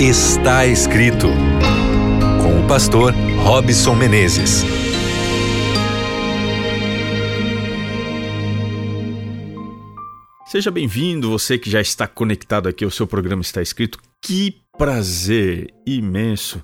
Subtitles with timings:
[0.00, 1.26] Está escrito
[2.40, 4.62] com o pastor Robson Menezes.
[10.46, 13.98] Seja bem-vindo, você que já está conectado aqui ao seu programa Está Escrito.
[14.22, 16.62] Que prazer imenso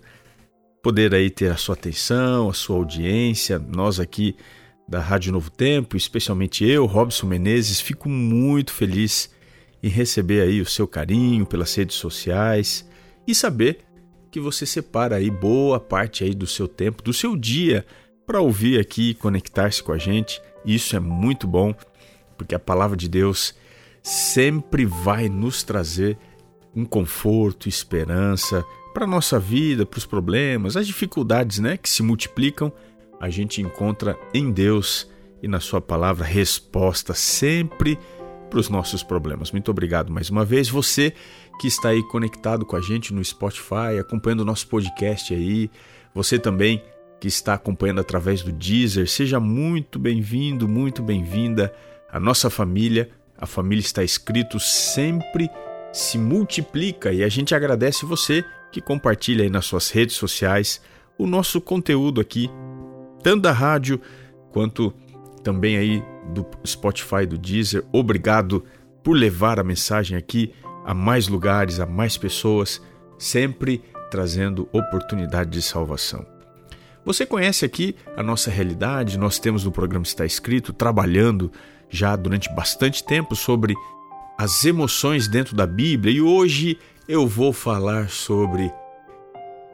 [0.80, 3.58] poder aí ter a sua atenção, a sua audiência.
[3.58, 4.36] Nós aqui
[4.88, 9.28] da Rádio Novo Tempo, especialmente eu, Robson Menezes, fico muito feliz
[9.82, 12.86] em receber aí o seu carinho pelas redes sociais
[13.26, 13.78] e saber
[14.30, 17.86] que você separa aí boa parte aí do seu tempo, do seu dia
[18.26, 20.42] para ouvir aqui e conectar-se com a gente.
[20.64, 21.74] Isso é muito bom,
[22.36, 23.54] porque a palavra de Deus
[24.02, 26.18] sempre vai nos trazer
[26.74, 32.02] um conforto, esperança para a nossa vida, para os problemas, as dificuldades né, que se
[32.02, 32.72] multiplicam,
[33.20, 35.08] a gente encontra em Deus
[35.42, 37.98] e na Sua palavra resposta sempre
[38.50, 39.50] para os nossos problemas.
[39.50, 40.68] Muito obrigado mais uma vez.
[40.68, 41.12] Você
[41.60, 45.70] que está aí conectado com a gente no Spotify, acompanhando o nosso podcast aí,
[46.14, 46.82] você também
[47.20, 51.72] que está acompanhando através do Deezer, seja muito bem-vindo, muito bem-vinda.
[52.10, 55.48] A nossa família, a família está escrito sempre
[55.94, 60.82] se multiplica e a gente agradece você que compartilha aí nas suas redes sociais
[61.16, 62.50] o nosso conteúdo aqui,
[63.22, 64.00] tanto da rádio
[64.50, 64.92] quanto
[65.44, 67.84] também aí do Spotify, do Deezer.
[67.92, 68.64] Obrigado
[69.02, 70.52] por levar a mensagem aqui
[70.84, 72.80] a mais lugares, a mais pessoas,
[73.18, 76.26] sempre trazendo oportunidade de salvação.
[77.04, 79.18] Você conhece aqui a nossa realidade?
[79.18, 81.52] Nós temos no programa Está Escrito trabalhando
[81.90, 83.74] já durante bastante tempo sobre
[84.38, 88.72] as emoções dentro da Bíblia e hoje eu vou falar sobre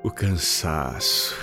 [0.02, 1.36] o cansaço.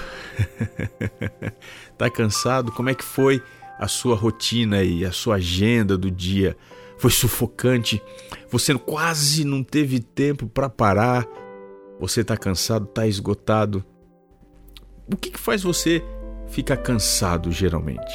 [1.97, 2.71] tá cansado?
[2.71, 3.41] Como é que foi
[3.77, 6.57] a sua rotina e a sua agenda do dia?
[6.97, 8.01] Foi sufocante?
[8.49, 11.27] Você quase não teve tempo para parar?
[11.99, 13.83] Você tá cansado, tá esgotado?
[15.11, 16.03] O que, que faz você
[16.47, 18.13] ficar cansado geralmente?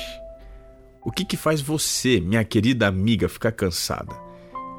[1.05, 4.15] O que, que faz você, minha querida amiga, ficar cansada?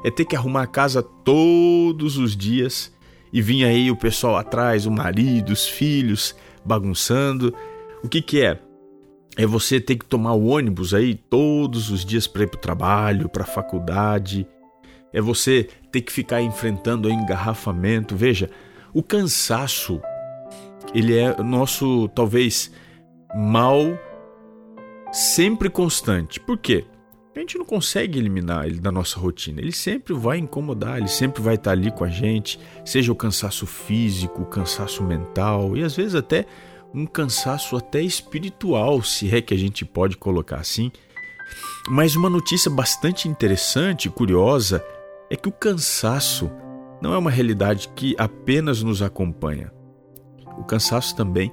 [0.04, 2.92] É ter que arrumar a casa todos os dias
[3.32, 6.34] e vinha aí o pessoal atrás, o marido, os filhos
[6.64, 7.54] bagunçando.
[8.02, 8.60] O que, que é?
[9.36, 12.60] É você ter que tomar o ônibus aí todos os dias para ir para o
[12.60, 14.46] trabalho, para a faculdade.
[15.12, 18.14] É você ter que ficar enfrentando o engarrafamento.
[18.14, 18.48] Veja,
[18.92, 20.00] o cansaço,
[20.94, 22.70] ele é nosso, talvez,
[23.34, 23.98] mal
[25.12, 26.38] sempre constante.
[26.38, 26.84] Por quê?
[27.34, 29.60] A gente não consegue eliminar ele da nossa rotina.
[29.60, 33.66] Ele sempre vai incomodar, ele sempre vai estar ali com a gente, seja o cansaço
[33.66, 36.46] físico, o cansaço mental e às vezes até
[36.94, 40.92] um cansaço até espiritual, se é que a gente pode colocar assim.
[41.88, 44.84] Mas uma notícia bastante interessante e curiosa
[45.28, 46.50] é que o cansaço
[47.02, 49.72] não é uma realidade que apenas nos acompanha.
[50.56, 51.52] O cansaço também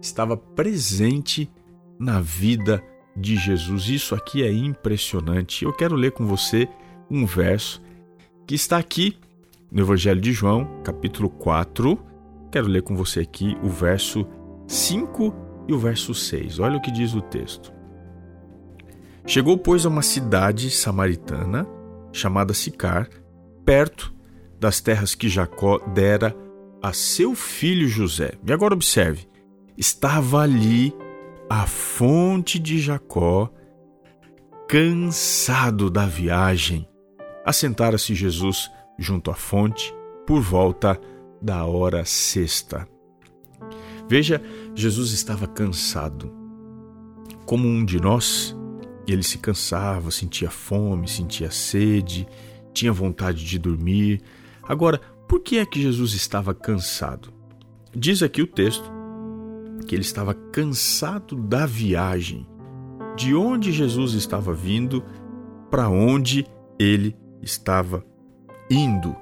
[0.00, 1.50] estava presente
[1.98, 2.84] na vida
[3.16, 3.88] de Jesus.
[3.88, 5.64] Isso aqui é impressionante.
[5.64, 6.68] Eu quero ler com você
[7.10, 7.82] um verso
[8.46, 9.16] que está aqui
[9.72, 11.98] no Evangelho de João, capítulo 4.
[12.52, 14.26] Quero ler com você aqui o verso
[14.66, 15.34] 5
[15.68, 16.58] e o verso 6.
[16.58, 17.72] Olha o que diz o texto.
[19.26, 21.66] Chegou, pois, a uma cidade samaritana
[22.12, 23.08] chamada Sicar,
[23.64, 24.14] perto
[24.60, 26.34] das terras que Jacó dera
[26.82, 28.34] a seu filho José.
[28.46, 29.26] E agora observe:
[29.76, 30.94] estava ali
[31.48, 33.50] a fonte de Jacó,
[34.68, 36.86] cansado da viagem,
[37.44, 39.94] assentara-se Jesus junto à fonte
[40.26, 40.98] por volta
[41.40, 42.93] da hora sexta.
[44.08, 44.40] Veja,
[44.74, 46.32] Jesus estava cansado.
[47.46, 48.56] Como um de nós,
[49.06, 52.26] ele se cansava, sentia fome, sentia sede,
[52.72, 54.20] tinha vontade de dormir.
[54.62, 57.32] Agora, por que é que Jesus estava cansado?
[57.94, 58.90] Diz aqui o texto
[59.86, 62.46] que ele estava cansado da viagem,
[63.16, 65.04] de onde Jesus estava vindo,
[65.70, 66.46] para onde
[66.78, 68.04] ele estava
[68.70, 69.14] indo.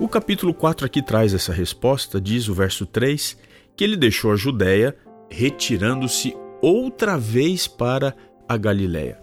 [0.00, 3.36] O capítulo 4 aqui traz essa resposta, diz o verso 3,
[3.78, 4.96] que ele deixou a Judéia,
[5.30, 8.12] retirando-se outra vez para
[8.48, 9.20] a Galiléia.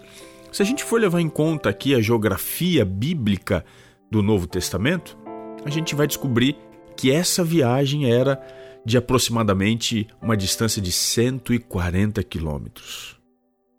[0.50, 3.66] Se a gente for levar em conta aqui a geografia bíblica
[4.10, 5.18] do Novo Testamento,
[5.66, 6.56] a gente vai descobrir
[6.96, 8.42] que essa viagem era
[8.86, 13.20] de aproximadamente uma distância de 140 quilômetros.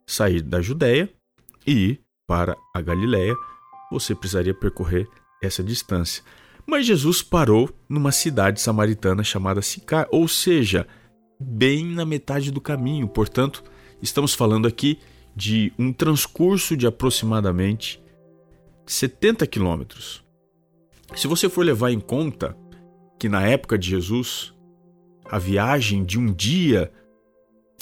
[0.06, 1.08] Sair da Judéia
[1.66, 3.34] e ir para a Galiléia,
[3.90, 5.08] você precisaria percorrer
[5.42, 6.22] essa distância.
[6.66, 10.86] Mas Jesus parou numa cidade samaritana chamada Sicar, ou seja,
[11.38, 13.06] bem na metade do caminho.
[13.06, 13.62] Portanto,
[14.02, 14.98] estamos falando aqui
[15.34, 18.02] de um transcurso de aproximadamente
[18.84, 20.24] 70 quilômetros.
[21.14, 22.56] Se você for levar em conta
[23.18, 24.52] que na época de Jesus,
[25.30, 26.90] a viagem de um dia,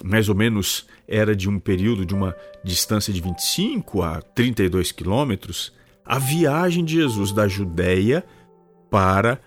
[0.05, 5.73] mais ou menos era de um período de uma distância de 25 a 32 quilômetros,
[6.05, 8.25] a viagem de Jesus da Judéia
[8.95, 9.41] para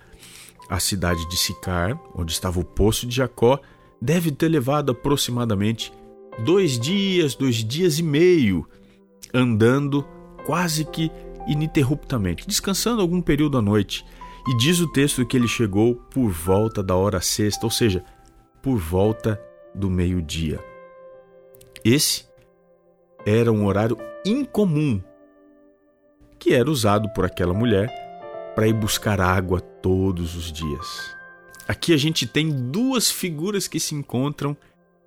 [0.69, 3.61] a cidade de Sicar, onde estava o poço de Jacó,
[4.01, 5.93] deve ter levado aproximadamente
[6.39, 8.67] dois dias, dois dias e meio,
[9.33, 10.05] andando
[10.45, 11.09] quase que
[11.47, 14.05] ininterruptamente, descansando algum período à noite.
[14.49, 18.03] E diz o texto que ele chegou por volta da hora sexta, ou seja,
[18.61, 19.41] por volta
[19.73, 20.59] do meio-dia.
[21.85, 22.25] Esse
[23.25, 25.01] era um horário incomum
[26.37, 28.06] que era usado por aquela mulher
[28.57, 31.15] para ir buscar água todos os dias.
[31.67, 34.57] Aqui a gente tem duas figuras que se encontram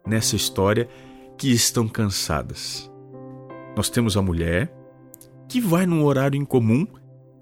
[0.07, 0.89] nessa história
[1.37, 2.89] que estão cansadas.
[3.77, 4.73] Nós temos a mulher
[5.49, 6.87] que vai num horário incomum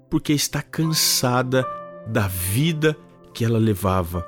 [0.09, 1.63] porque está cansada
[2.07, 2.97] da vida
[3.31, 4.27] que ela levava.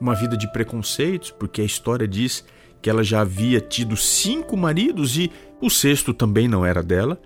[0.00, 2.42] Uma vida de preconceitos, porque a história diz
[2.80, 5.30] que ela já havia tido cinco maridos e
[5.60, 7.20] o sexto também não era dela.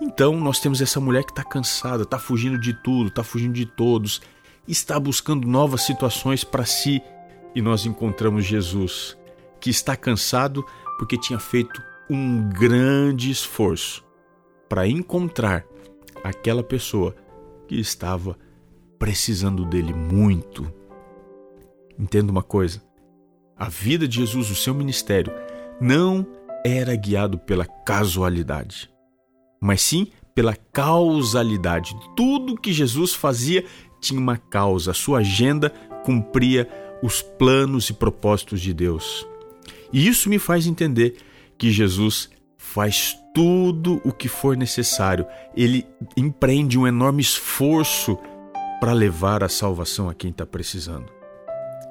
[0.00, 3.66] Então nós temos essa mulher que está cansada, está fugindo de tudo, está fugindo de
[3.66, 4.20] todos,
[4.66, 7.02] está buscando novas situações para si.
[7.54, 9.16] E nós encontramos Jesus,
[9.60, 10.64] que está cansado
[10.98, 11.80] porque tinha feito
[12.10, 14.04] um grande esforço
[14.68, 15.64] para encontrar
[16.22, 17.14] aquela pessoa
[17.68, 18.36] que estava
[18.98, 20.72] precisando dele muito.
[21.98, 22.82] Entenda uma coisa:
[23.56, 25.32] a vida de Jesus, o seu ministério,
[25.80, 26.26] não
[26.64, 28.90] era guiado pela casualidade,
[29.64, 31.96] mas sim pela causalidade.
[32.14, 33.64] Tudo que Jesus fazia
[33.98, 35.70] tinha uma causa, a sua agenda
[36.04, 36.68] cumpria
[37.02, 39.26] os planos e propósitos de Deus.
[39.90, 41.16] E isso me faz entender
[41.56, 42.28] que Jesus
[42.58, 45.24] faz tudo o que for necessário.
[45.56, 48.18] Ele empreende um enorme esforço
[48.78, 51.10] para levar a salvação a quem está precisando.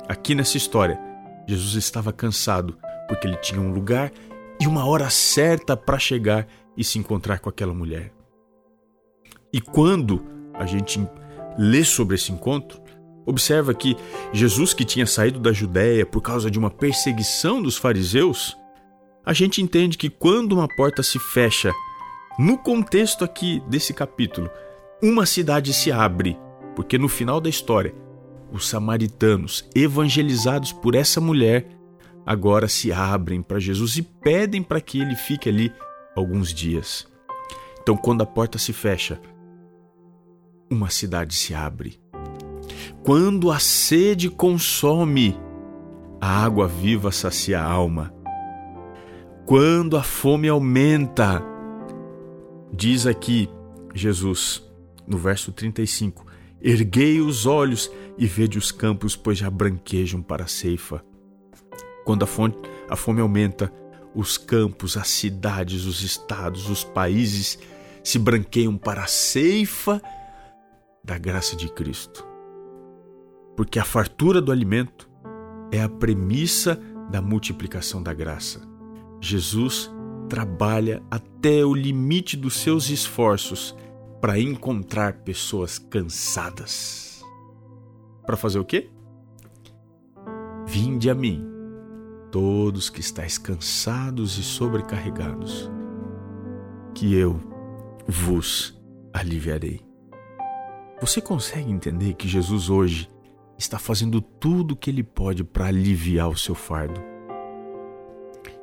[0.08, 1.00] Aqui nessa história,
[1.48, 2.78] Jesus estava cansado
[3.08, 4.12] porque ele tinha um lugar
[4.60, 6.48] e uma hora certa para chegar
[6.78, 8.14] e se encontrar com aquela mulher.
[9.52, 10.24] E quando
[10.54, 11.00] a gente
[11.58, 12.82] lê sobre esse encontro,
[13.26, 13.96] observa que
[14.32, 18.58] Jesus, que tinha saído da Judéia por causa de uma perseguição dos fariseus,
[19.26, 21.72] a gente entende que quando uma porta se fecha,
[22.38, 24.50] no contexto aqui desse capítulo,
[25.02, 26.38] uma cidade se abre
[26.76, 27.94] porque no final da história,
[28.52, 31.68] os samaritanos, evangelizados por essa mulher,
[32.26, 35.72] agora se abrem para Jesus e pedem para que ele fique ali
[36.16, 37.08] alguns dias.
[37.82, 39.20] Então, quando a porta se fecha,
[40.70, 42.00] uma cidade se abre.
[43.04, 45.38] Quando a sede consome,
[46.22, 48.14] a água viva sacia a alma.
[49.46, 51.44] Quando a fome aumenta,
[52.72, 53.50] diz aqui
[53.94, 54.64] Jesus,
[55.06, 56.26] no verso 35,
[56.66, 61.04] Erguei os olhos e vede os campos, pois já branquejam para a ceifa.
[62.06, 62.56] Quando a, fome,
[62.90, 63.70] a fome aumenta,
[64.16, 67.58] os campos, as cidades, os estados, os países
[68.04, 70.02] se branqueiam para a ceifa
[71.04, 72.26] da graça de Cristo.
[73.56, 75.10] Porque a fartura do alimento
[75.72, 76.80] é a premissa
[77.10, 78.62] da multiplicação da graça.
[79.20, 79.90] Jesus
[80.30, 83.76] trabalha até o limite dos seus esforços
[84.22, 87.24] para encontrar pessoas cansadas.
[88.26, 88.90] Para fazer o quê?
[90.66, 91.46] Vinde a mim,
[92.34, 95.70] todos que estáis cansados e sobrecarregados,
[96.96, 97.40] que eu
[98.08, 98.76] vos
[99.14, 99.82] aliviarei.
[101.00, 103.08] Você consegue entender que Jesus hoje
[103.56, 107.00] está fazendo tudo o que ele pode para aliviar o seu fardo?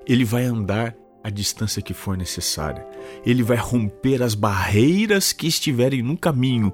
[0.04, 2.84] Ele vai andar a distância que for necessária.
[3.24, 6.72] Ele vai romper as barreiras que estiverem no caminho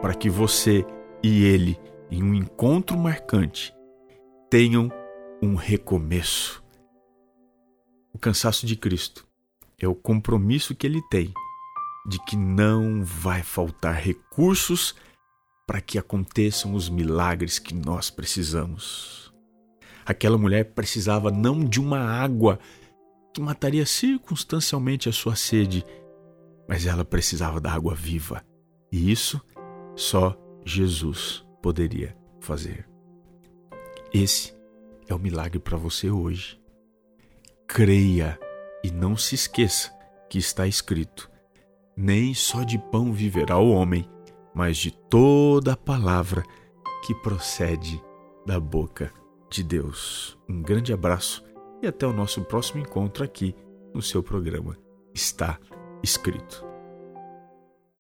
[0.00, 0.86] para que você
[1.20, 1.76] e ele,
[2.08, 3.74] em um encontro marcante,
[4.48, 4.88] tenham
[5.40, 6.62] um recomeço.
[8.12, 9.26] O cansaço de Cristo
[9.78, 11.32] é o compromisso que ele tem
[12.06, 14.94] de que não vai faltar recursos
[15.66, 19.32] para que aconteçam os milagres que nós precisamos.
[20.06, 22.58] Aquela mulher precisava não de uma água
[23.34, 25.84] que mataria circunstancialmente a sua sede,
[26.66, 28.42] mas ela precisava da água viva.
[28.90, 29.40] E isso
[29.94, 32.88] só Jesus poderia fazer.
[34.12, 34.57] Esse
[35.08, 36.60] é o milagre para você hoje.
[37.66, 38.38] Creia
[38.84, 39.90] e não se esqueça
[40.28, 41.30] que está escrito:
[41.96, 44.08] nem só de pão viverá o homem,
[44.54, 46.42] mas de toda a palavra
[47.04, 48.02] que procede
[48.46, 49.12] da boca
[49.50, 50.38] de Deus.
[50.48, 51.44] Um grande abraço
[51.82, 53.54] e até o nosso próximo encontro aqui
[53.94, 54.76] no seu programa
[55.14, 55.58] Está
[56.02, 56.67] Escrito.